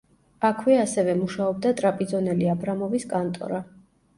[0.47, 3.63] აქვე ასევე მუშაობდა ტრაპიზონელი აბრამოვის კანტორა.